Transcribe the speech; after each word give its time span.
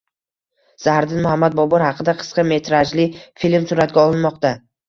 Zahiriddin 0.85 1.21
Muhammad 1.25 1.57
Bobur 1.59 1.85
haqida 1.87 2.17
qisqa 2.23 2.47
metrajli 2.55 3.09
film 3.45 3.71
suratga 3.75 4.09
olinmoqda 4.09 4.57